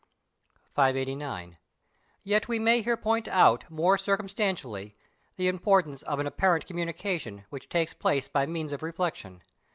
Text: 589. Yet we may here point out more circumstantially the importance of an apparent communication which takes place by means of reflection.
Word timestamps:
589. 0.73 1.59
Yet 2.23 2.47
we 2.47 2.57
may 2.57 2.81
here 2.81 2.97
point 2.97 3.27
out 3.27 3.69
more 3.69 3.99
circumstantially 3.99 4.95
the 5.35 5.47
importance 5.47 6.01
of 6.01 6.17
an 6.17 6.25
apparent 6.25 6.65
communication 6.65 7.45
which 7.51 7.69
takes 7.69 7.93
place 7.93 8.27
by 8.27 8.47
means 8.47 8.73
of 8.73 8.81
reflection. 8.81 9.43